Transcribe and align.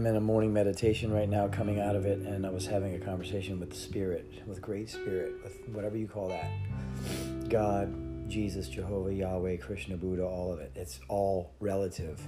I'm 0.00 0.06
in 0.06 0.16
a 0.16 0.20
morning 0.20 0.50
meditation 0.50 1.12
right 1.12 1.28
now, 1.28 1.46
coming 1.46 1.78
out 1.78 1.94
of 1.94 2.06
it, 2.06 2.20
and 2.20 2.46
I 2.46 2.48
was 2.48 2.64
having 2.64 2.94
a 2.94 2.98
conversation 2.98 3.60
with 3.60 3.68
the 3.68 3.76
Spirit, 3.76 4.32
with 4.46 4.62
Great 4.62 4.88
Spirit, 4.88 5.34
with 5.44 5.68
whatever 5.74 5.98
you 5.98 6.08
call 6.08 6.28
that. 6.28 6.50
God, 7.50 7.92
Jesus, 8.26 8.70
Jehovah, 8.70 9.12
Yahweh, 9.12 9.58
Krishna, 9.58 9.98
Buddha, 9.98 10.24
all 10.24 10.54
of 10.54 10.60
it. 10.60 10.72
It's 10.74 11.00
all 11.08 11.52
relative 11.60 12.18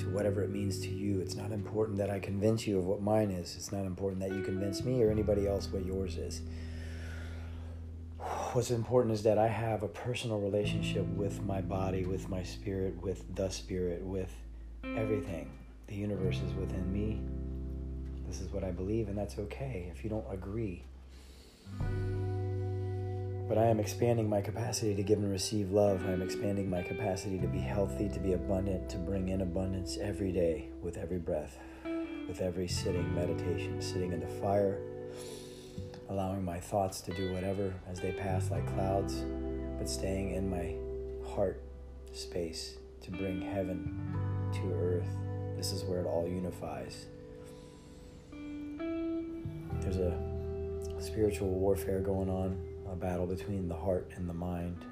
to 0.00 0.06
whatever 0.06 0.42
it 0.42 0.50
means 0.50 0.80
to 0.80 0.88
you. 0.88 1.20
It's 1.20 1.36
not 1.36 1.52
important 1.52 1.96
that 1.98 2.10
I 2.10 2.18
convince 2.18 2.66
you 2.66 2.76
of 2.80 2.86
what 2.86 3.00
mine 3.00 3.30
is. 3.30 3.54
It's 3.54 3.70
not 3.70 3.84
important 3.84 4.20
that 4.22 4.32
you 4.32 4.42
convince 4.42 4.82
me 4.82 5.00
or 5.04 5.08
anybody 5.12 5.46
else 5.46 5.68
what 5.68 5.86
yours 5.86 6.16
is. 6.16 6.42
What's 8.52 8.72
important 8.72 9.14
is 9.14 9.22
that 9.22 9.38
I 9.38 9.46
have 9.46 9.84
a 9.84 9.88
personal 9.88 10.40
relationship 10.40 11.06
with 11.06 11.40
my 11.44 11.60
body, 11.60 12.04
with 12.04 12.28
my 12.28 12.42
spirit, 12.42 13.00
with 13.00 13.32
the 13.36 13.48
spirit, 13.48 14.02
with 14.02 14.34
everything. 14.82 15.61
The 15.92 15.98
universe 15.98 16.40
is 16.40 16.54
within 16.54 16.90
me. 16.90 17.20
This 18.26 18.40
is 18.40 18.50
what 18.50 18.64
I 18.64 18.70
believe, 18.70 19.08
and 19.08 19.18
that's 19.18 19.38
okay 19.38 19.92
if 19.94 20.02
you 20.02 20.08
don't 20.08 20.24
agree. 20.32 20.84
But 23.46 23.58
I 23.58 23.66
am 23.66 23.78
expanding 23.78 24.26
my 24.26 24.40
capacity 24.40 24.94
to 24.94 25.02
give 25.02 25.18
and 25.18 25.30
receive 25.30 25.70
love. 25.70 26.02
I 26.08 26.12
am 26.12 26.22
expanding 26.22 26.70
my 26.70 26.80
capacity 26.80 27.38
to 27.40 27.46
be 27.46 27.58
healthy, 27.58 28.08
to 28.08 28.18
be 28.18 28.32
abundant, 28.32 28.88
to 28.88 28.96
bring 28.96 29.28
in 29.28 29.42
abundance 29.42 29.98
every 30.00 30.32
day 30.32 30.70
with 30.80 30.96
every 30.96 31.18
breath, 31.18 31.58
with 32.26 32.40
every 32.40 32.68
sitting 32.68 33.14
meditation, 33.14 33.82
sitting 33.82 34.14
in 34.14 34.20
the 34.20 34.40
fire, 34.40 34.78
allowing 36.08 36.42
my 36.42 36.58
thoughts 36.58 37.02
to 37.02 37.12
do 37.12 37.34
whatever 37.34 37.70
as 37.90 38.00
they 38.00 38.12
pass 38.12 38.50
like 38.50 38.66
clouds, 38.72 39.26
but 39.76 39.90
staying 39.90 40.36
in 40.36 40.48
my 40.48 40.74
heart 41.34 41.62
space 42.14 42.78
to 43.02 43.10
bring 43.10 43.42
heaven 43.42 44.50
to 44.54 44.72
earth. 44.72 45.31
This 45.62 45.70
is 45.70 45.84
where 45.84 46.00
it 46.00 46.06
all 46.06 46.26
unifies. 46.26 47.06
There's 49.80 49.96
a 49.96 50.18
spiritual 50.98 51.50
warfare 51.50 52.00
going 52.00 52.28
on 52.28 52.60
a 52.90 52.96
battle 52.96 53.26
between 53.26 53.68
the 53.68 53.76
heart 53.76 54.10
and 54.16 54.28
the 54.28 54.34
mind. 54.34 54.84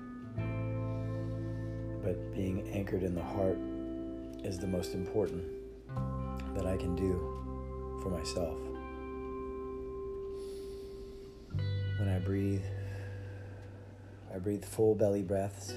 But 2.05 2.33
being 2.33 2.71
anchored 2.73 3.03
in 3.03 3.17
the 3.17 3.23
heart 3.23 3.59
is 4.45 4.61
the 4.61 4.69
most 4.69 4.95
important 4.95 5.43
that 6.55 6.67
I 6.67 6.77
can 6.77 6.95
do 6.95 7.19
for 8.01 8.11
myself. 8.11 8.57
When 11.99 12.09
I 12.09 12.21
breathe, 12.21 12.63
I 14.33 14.39
breathe 14.39 14.65
full 14.65 14.95
belly 14.95 15.23
breaths. 15.23 15.75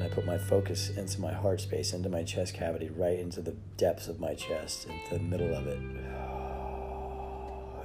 And 0.00 0.10
I 0.10 0.14
put 0.14 0.24
my 0.24 0.38
focus 0.38 0.88
into 0.96 1.20
my 1.20 1.32
heart 1.32 1.60
space, 1.60 1.92
into 1.92 2.08
my 2.08 2.22
chest 2.22 2.54
cavity, 2.54 2.88
right 2.96 3.18
into 3.18 3.42
the 3.42 3.54
depths 3.76 4.08
of 4.08 4.18
my 4.18 4.34
chest, 4.34 4.86
into 4.86 5.18
the 5.18 5.20
middle 5.20 5.54
of 5.54 5.66
it. 5.66 5.78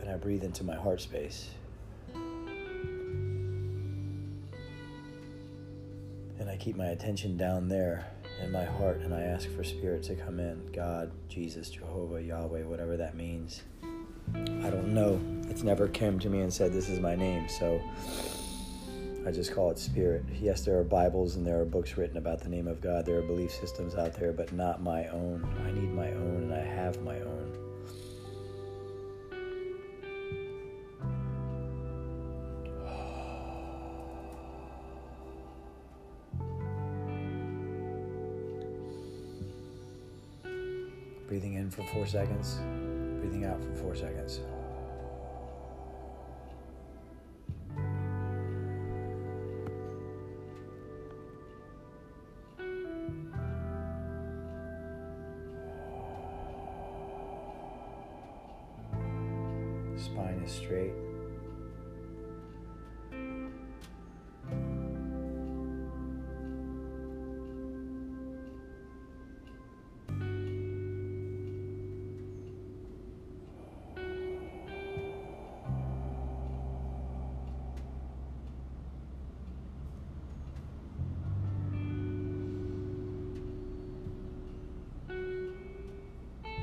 And 0.02 0.14
I 0.14 0.18
breathe 0.18 0.44
into 0.44 0.64
my 0.64 0.76
heart 0.76 1.02
space. 1.02 1.50
And 6.40 6.48
I 6.48 6.56
keep 6.58 6.76
my 6.76 6.90
attention 6.90 7.38
down 7.38 7.68
there 7.68 8.06
in 8.44 8.52
my 8.52 8.64
heart 8.64 9.00
and 9.00 9.16
I 9.16 9.22
ask 9.22 9.50
for 9.50 9.64
spirit 9.64 10.04
to 10.04 10.14
come 10.14 10.40
in 10.40 10.72
God, 10.72 11.12
Jesus, 11.28 11.72
Jehovah, 11.72 12.22
Yahweh, 12.22 12.66
whatever 12.66 12.96
that 12.98 13.16
means. 13.16 13.64
I 14.36 14.70
don't 14.70 14.94
know. 14.94 15.20
It's 15.50 15.64
never 15.64 15.88
came 15.88 16.20
to 16.20 16.30
me 16.30 16.42
and 16.42 16.54
said, 16.54 16.72
This 16.72 16.88
is 16.88 17.00
my 17.00 17.16
name. 17.16 17.50
So 17.50 17.82
I 19.28 19.32
just 19.32 19.56
call 19.56 19.72
it 19.72 19.80
spirit. 19.80 20.24
Yes, 20.40 20.64
there 20.64 20.78
are 20.78 20.84
Bibles 20.84 21.36
and 21.36 21.46
there 21.46 21.60
are 21.60 21.66
books 21.66 21.98
written 21.98 22.18
about 22.18 22.42
the 22.42 22.50
name 22.50 22.68
of 22.68 22.80
God. 22.80 23.08
There 23.08 23.18
are 23.18 23.24
belief 23.24 23.52
systems 23.52 23.96
out 23.96 24.14
there, 24.14 24.32
but 24.32 24.54
not 24.54 24.84
my 24.84 25.08
own. 25.08 25.44
I 25.66 25.72
need 25.72 25.92
my 25.92 26.12
own, 26.12 26.44
and 26.44 26.54
I 26.54 26.60
have 26.60 27.02
my 27.02 27.20
own. 27.22 27.52
Breathing 41.28 41.56
in 41.56 41.72
for 41.72 41.84
four 41.88 42.06
seconds, 42.06 42.60
breathing 43.20 43.46
out 43.46 43.60
for 43.64 43.74
four 43.74 43.96
seconds. 43.96 44.42
Is 60.46 60.52
straight. 60.52 60.92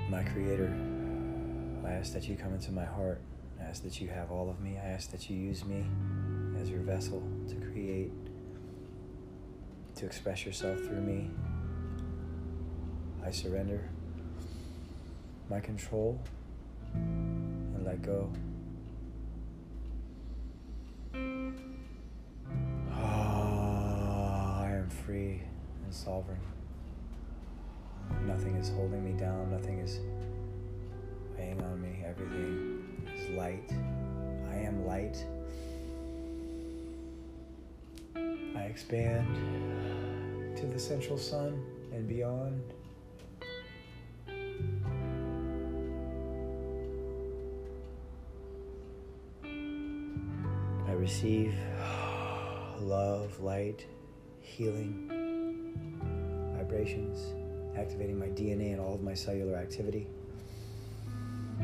My 0.09 0.22
Creator, 0.25 0.72
I 1.87 1.93
ask 1.93 2.12
that 2.12 2.28
you 2.28 2.37
come 2.37 2.53
into 2.53 2.70
my 2.70 2.84
heart. 2.84 3.20
I 3.62 3.69
ask 3.69 3.83
that 3.84 4.00
you 4.00 4.09
have 4.09 4.31
all 4.31 4.50
of 4.50 4.61
me. 4.61 4.78
I 4.83 4.89
ask 4.89 5.11
that 5.11 5.31
you 5.31 5.37
use 5.37 5.65
me 5.65 5.84
as 6.61 6.69
your 6.69 6.81
vessel 6.81 7.23
to 7.49 7.55
create, 7.71 8.11
to 9.97 10.06
express 10.06 10.45
yourself 10.45 10.78
through 10.81 11.00
me. 11.00 11.31
I 13.25 13.31
surrender 13.31 13.89
my 15.49 15.61
control 15.61 16.21
and 16.95 17.84
let 17.84 18.03
go. 18.03 18.31
Ah, 22.91 24.62
I 24.62 24.71
am 24.71 24.91
free 24.91 25.43
and 25.84 25.94
sovereign. 25.94 26.41
Nothing 28.27 28.56
is 28.56 28.71
holding 28.71 29.05
me 29.05 29.19
down. 29.19 29.50
Nothing 29.50 29.79
is 29.79 30.00
weighing 31.37 31.61
on 31.62 31.81
me. 31.81 32.05
Everything 32.05 32.81
is 33.22 33.37
light. 33.37 33.71
I 34.50 34.56
am 34.56 34.87
light. 34.87 35.25
I 38.16 38.62
expand 38.62 40.56
to 40.56 40.66
the 40.66 40.78
central 40.78 41.19
sun 41.19 41.65
and 41.93 42.09
beyond. 42.09 42.62
I 50.87 50.93
receive 50.93 51.55
love, 52.81 53.41
light, 53.41 53.87
healing, 54.41 55.09
vibrations, 56.56 57.34
activating 57.77 58.19
my 58.19 58.28
DNA 58.28 58.72
and 58.72 58.81
all 58.81 58.94
of 58.94 59.03
my 59.03 59.15
cellular 59.15 59.56
activity 59.56 60.06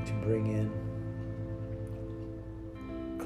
to 0.06 0.12
bring 0.24 0.46
in 0.46 0.97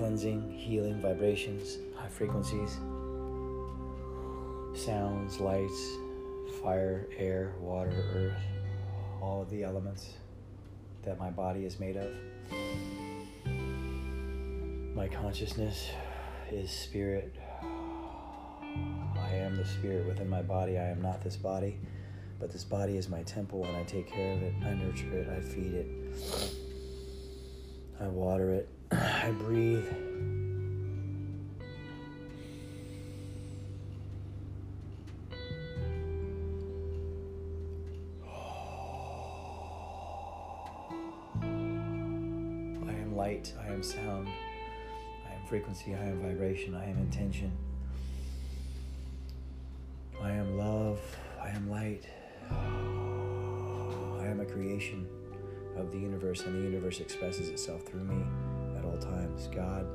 cleansing, 0.02 0.50
healing 0.50 1.00
vibrations, 1.00 1.78
high 1.96 2.08
frequencies, 2.08 2.72
sounds, 4.74 5.38
lights, 5.38 5.90
fire, 6.60 7.06
air, 7.16 7.52
water, 7.60 8.04
earth, 8.12 8.42
all 9.20 9.42
of 9.42 9.48
the 9.48 9.62
elements 9.62 10.14
that 11.04 11.20
my 11.20 11.30
body 11.30 11.64
is 11.66 11.78
made 11.78 11.96
of. 11.96 12.10
My 14.92 15.06
consciousness 15.06 15.90
is 16.50 16.68
spirit. 16.68 17.36
I 17.62 19.34
am 19.34 19.54
the 19.54 19.64
spirit 19.64 20.04
within 20.04 20.28
my 20.28 20.42
body. 20.42 20.78
I 20.78 20.88
am 20.88 21.00
not 21.00 21.22
this 21.22 21.36
body, 21.36 21.78
but 22.40 22.50
this 22.50 22.64
body 22.64 22.96
is 22.96 23.08
my 23.08 23.22
temple 23.22 23.64
and 23.66 23.76
I 23.76 23.84
take 23.84 24.10
care 24.10 24.32
of 24.32 24.42
it. 24.42 24.52
I 24.64 24.74
nurture 24.74 25.16
it. 25.16 25.28
I 25.28 25.40
feed 25.40 25.74
it. 25.74 25.86
I 28.00 28.08
water 28.08 28.52
it. 28.52 28.68
I 28.92 29.30
breathe. 29.38 29.86
I 42.84 42.92
am 42.92 43.16
light, 43.16 43.54
I 43.58 43.72
am 43.72 43.82
sound, 43.82 44.28
I 44.28 45.34
am 45.34 45.46
frequency, 45.48 45.94
I 45.94 46.04
am 46.04 46.20
vibration, 46.20 46.74
I 46.74 46.84
am 46.84 46.98
intention. 46.98 47.50
I 50.22 50.32
am 50.32 50.58
love, 50.58 51.00
I 51.40 51.48
am 51.48 51.70
light, 51.70 52.06
I 52.50 54.26
am 54.26 54.40
a 54.40 54.44
creation 54.44 55.08
of 55.76 55.90
the 55.92 55.98
universe, 55.98 56.42
and 56.42 56.54
the 56.54 56.60
universe 56.60 57.00
expresses 57.00 57.48
itself 57.48 57.84
through 57.84 58.04
me 58.04 58.61
all 58.92 58.98
times. 58.98 59.48
God, 59.54 59.86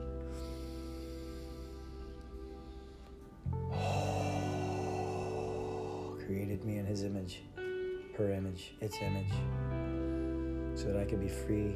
oh, 3.74 4.18
created 6.26 6.64
me 6.66 6.78
in 6.78 6.86
His 6.86 7.04
image, 7.04 7.42
her 8.18 8.32
image, 8.32 8.74
its 8.82 8.98
image, 9.02 9.32
so 10.76 10.88
that 10.88 10.98
I 10.98 11.06
could 11.06 11.22
be 11.22 11.30
free, 11.30 11.76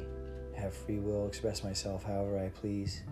have 0.56 0.74
free 0.74 0.98
will, 0.98 1.26
express 1.26 1.62
myself 1.64 2.04
however 2.04 2.38
I 2.38 2.48
please, 2.48 3.02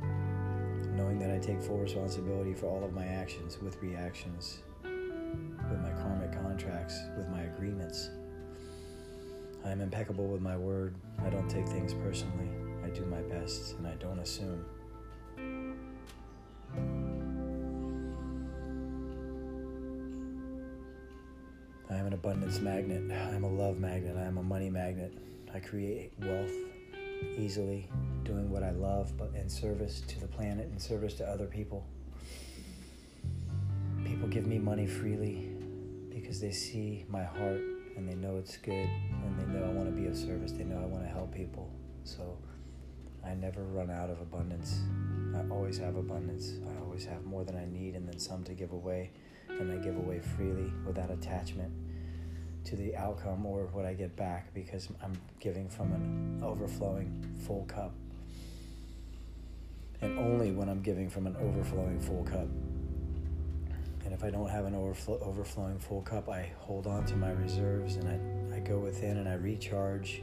knowing 0.95 1.19
that 1.21 1.31
I 1.31 1.39
take 1.39 1.63
full 1.63 1.79
responsibility 1.79 2.55
for 2.55 2.67
all 2.67 2.85
of 2.85 2.93
my 2.93 3.07
actions 3.07 3.59
with 3.61 3.81
reactions, 3.83 4.59
with 4.83 5.81
my 5.81 5.93
karmic 6.03 6.33
contracts, 6.33 7.01
with 7.17 7.29
my 7.29 7.43
agreements. 7.43 8.11
I 9.65 9.71
am 9.71 9.81
impeccable 9.83 10.27
with 10.27 10.41
my 10.41 10.57
word. 10.57 10.95
I 11.23 11.29
don't 11.29 11.49
take 11.49 11.69
things 11.69 11.93
personally. 11.93 12.70
I 12.85 12.89
do 12.91 13.05
my 13.07 13.23
best 13.23 13.77
and 13.77 13.87
I 13.87 13.95
don't 13.95 14.19
assume. 14.19 14.65
I 21.91 21.97
am 21.97 22.07
an 22.07 22.13
abundance 22.13 22.61
magnet. 22.61 23.11
I 23.11 23.35
am 23.35 23.45
a 23.45 23.51
love 23.51 23.79
magnet. 23.79 24.17
I 24.17 24.23
am 24.23 24.39
a 24.39 24.43
money 24.43 24.71
magnet. 24.71 25.13
I 25.53 25.59
create 25.59 26.13
wealth 26.21 26.53
easily, 27.37 27.89
doing 28.25 28.51
what 28.51 28.63
I 28.63 28.71
love, 28.71 29.17
but 29.17 29.33
in 29.35 29.49
service 29.49 30.01
to 30.09 30.21
the 30.21 30.29
planet, 30.29 30.71
in 30.73 30.79
service 30.79 31.15
to 31.15 31.29
other 31.29 31.47
people. 31.47 31.85
People 34.05 34.29
give 34.29 34.47
me 34.47 34.59
money 34.59 34.87
freely 34.87 35.51
because 36.11 36.41
they 36.41 36.53
see 36.53 37.05
my 37.09 37.25
heart 37.25 37.61
and 37.97 38.09
they 38.09 38.15
know 38.15 38.37
it's 38.37 38.57
good 38.57 38.73
and 38.73 39.39
they 39.39 39.47
know 39.53 39.65
I 39.65 39.71
want 39.71 39.89
to 39.89 39.93
be 39.93 40.07
of 40.07 40.17
service. 40.17 40.53
They 40.53 40.65
know 40.65 40.79
I 40.79 40.87
want 40.87 41.05
to 41.05 41.11
help 41.11 41.35
people. 41.35 41.71
So 42.05 42.39
I 43.25 43.35
never 43.35 43.63
run 43.65 43.91
out 43.91 44.11
of 44.11 44.21
abundance. 44.21 44.81
I 45.37 45.49
always 45.51 45.79
have 45.79 45.97
abundance. 45.97 46.55
I 46.69 46.81
always 46.83 47.05
have 47.05 47.25
more 47.25 47.45
than 47.45 47.57
I 47.57 47.67
need 47.67 47.95
and 47.95 48.09
then 48.09 48.19
some 48.19 48.45
to 48.45 48.55
give 48.55 48.73
away. 48.73 49.11
And 49.49 49.71
I 49.71 49.77
give 49.77 49.97
away 49.97 50.21
freely 50.21 50.73
without 50.87 51.11
attachment 51.11 51.73
to 52.65 52.77
the 52.77 52.97
outcome 52.97 53.47
or 53.47 53.67
what 53.73 53.85
I 53.85 53.95
get 53.95 54.17
back 54.17 54.53
because 54.55 54.89
I'm 55.03 55.13
giving 55.39 55.69
from 55.69 55.93
an 55.93 56.41
overflowing 56.43 57.25
full 57.47 57.65
cup. 57.65 57.93
And 60.01 60.19
only 60.19 60.53
when 60.53 60.69
I'm 60.69 60.83
giving 60.83 61.11
from 61.11 61.27
an 61.27 61.37
overflowing 61.37 62.01
full 62.01 62.25
cup. 62.25 62.49
And 64.05 64.15
if 64.15 64.25
I 64.25 64.31
don't 64.31 64.49
have 64.49 64.65
an 64.65 64.75
overflow, 64.75 65.19
overflowing 65.21 65.79
full 65.79 66.03
cup, 66.03 66.29
I 66.29 66.51
hold 66.59 66.87
on 66.87 67.05
to 67.07 67.17
my 67.17 67.31
reserves 67.33 67.97
and 67.97 68.09
I, 68.09 68.57
I 68.57 68.61
go 68.61 68.79
within 68.79 69.19
and 69.19 69.29
I 69.29 69.35
recharge 69.35 70.23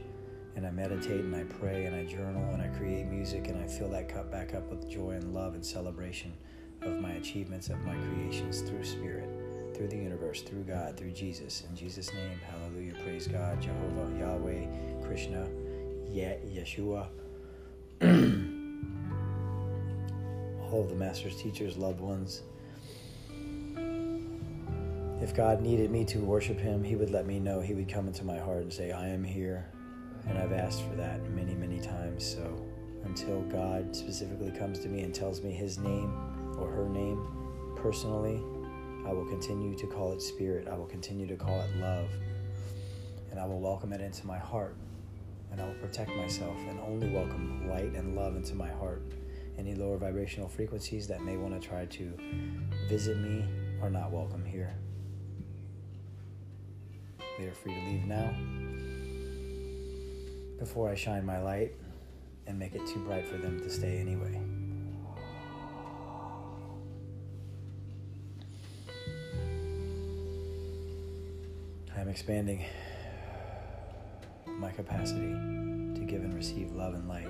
and 0.58 0.66
I 0.66 0.72
meditate 0.72 1.20
and 1.20 1.36
I 1.36 1.44
pray 1.44 1.84
and 1.84 1.94
I 1.94 2.04
journal 2.04 2.42
and 2.52 2.60
I 2.60 2.66
create 2.76 3.06
music 3.06 3.46
and 3.46 3.62
I 3.62 3.68
fill 3.68 3.88
that 3.90 4.08
cup 4.08 4.32
back 4.32 4.56
up 4.56 4.68
with 4.68 4.90
joy 4.90 5.12
and 5.12 5.32
love 5.32 5.54
and 5.54 5.64
celebration 5.64 6.32
of 6.82 6.98
my 6.98 7.12
achievements, 7.12 7.68
of 7.68 7.78
my 7.84 7.94
creations 7.94 8.62
through 8.62 8.82
Spirit, 8.82 9.30
through 9.72 9.86
the 9.86 9.96
universe, 9.96 10.42
through 10.42 10.64
God, 10.64 10.96
through 10.96 11.12
Jesus. 11.12 11.62
In 11.70 11.76
Jesus' 11.76 12.12
name, 12.12 12.40
hallelujah, 12.50 12.94
praise 13.04 13.28
God, 13.28 13.62
Jehovah, 13.62 14.10
Yahweh, 14.18 14.66
Krishna, 15.06 15.48
Ye- 16.08 16.40
Yeshua, 16.52 17.06
all 20.72 20.82
the 20.82 20.96
masters, 20.96 21.40
teachers, 21.40 21.76
loved 21.76 22.00
ones. 22.00 22.42
If 25.22 25.36
God 25.36 25.62
needed 25.62 25.92
me 25.92 26.04
to 26.06 26.18
worship 26.18 26.58
Him, 26.58 26.82
He 26.82 26.96
would 26.96 27.10
let 27.10 27.26
me 27.26 27.38
know. 27.38 27.60
He 27.60 27.74
would 27.74 27.88
come 27.88 28.08
into 28.08 28.24
my 28.24 28.38
heart 28.38 28.62
and 28.62 28.72
say, 28.72 28.90
I 28.90 29.06
am 29.06 29.22
here. 29.22 29.70
And 30.28 30.38
I've 30.38 30.52
asked 30.52 30.82
for 30.82 30.94
that 30.96 31.28
many, 31.30 31.54
many 31.54 31.80
times. 31.80 32.24
So 32.24 32.64
until 33.04 33.40
God 33.42 33.94
specifically 33.96 34.50
comes 34.50 34.78
to 34.80 34.88
me 34.88 35.00
and 35.00 35.14
tells 35.14 35.42
me 35.42 35.50
His 35.52 35.78
name 35.78 36.12
or 36.58 36.70
her 36.70 36.88
name 36.88 37.20
personally, 37.76 38.42
I 39.06 39.12
will 39.12 39.24
continue 39.24 39.74
to 39.76 39.86
call 39.86 40.12
it 40.12 40.20
spirit. 40.20 40.68
I 40.68 40.76
will 40.76 40.86
continue 40.86 41.26
to 41.26 41.36
call 41.36 41.60
it 41.60 41.76
love. 41.76 42.10
And 43.30 43.40
I 43.40 43.46
will 43.46 43.60
welcome 43.60 43.92
it 43.92 44.00
into 44.00 44.26
my 44.26 44.38
heart. 44.38 44.76
And 45.50 45.60
I 45.60 45.66
will 45.66 45.74
protect 45.74 46.10
myself 46.10 46.56
and 46.68 46.78
only 46.80 47.08
welcome 47.08 47.68
light 47.70 47.94
and 47.94 48.14
love 48.14 48.36
into 48.36 48.54
my 48.54 48.68
heart. 48.68 49.02
Any 49.56 49.74
lower 49.74 49.96
vibrational 49.96 50.48
frequencies 50.48 51.08
that 51.08 51.22
may 51.22 51.36
want 51.36 51.60
to 51.60 51.68
try 51.68 51.86
to 51.86 52.12
visit 52.88 53.18
me 53.18 53.44
are 53.82 53.90
not 53.90 54.10
welcome 54.10 54.44
here. 54.44 54.74
They 57.38 57.46
are 57.46 57.54
free 57.54 57.74
to 57.74 57.80
leave 57.80 58.04
now 58.04 58.34
before 60.58 60.90
I 60.90 60.94
shine 60.94 61.24
my 61.24 61.40
light 61.40 61.72
and 62.46 62.58
make 62.58 62.74
it 62.74 62.86
too 62.86 62.98
bright 63.00 63.26
for 63.26 63.36
them 63.36 63.60
to 63.60 63.70
stay 63.70 63.98
anyway. 63.98 64.40
I 71.96 72.00
am 72.00 72.08
expanding 72.08 72.64
my 74.46 74.70
capacity 74.70 75.20
to 75.20 76.04
give 76.06 76.22
and 76.22 76.34
receive 76.34 76.72
love 76.72 76.94
and 76.94 77.08
light 77.08 77.28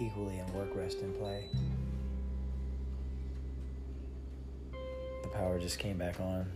equally 0.00 0.38
in 0.38 0.52
work, 0.54 0.74
rest, 0.74 1.00
and 1.00 1.18
play. 1.18 1.46
The 5.22 5.28
power 5.28 5.58
just 5.58 5.78
came 5.78 5.98
back 5.98 6.18
on. 6.20 6.50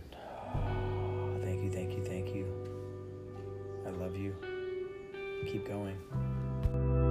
Thank 1.43 1.63
you, 1.63 1.71
thank 1.71 1.91
you, 1.91 2.03
thank 2.03 2.33
you. 2.33 2.45
I 3.85 3.89
love 3.91 4.17
you 4.17 4.35
keep 5.45 5.67
going. 5.67 7.04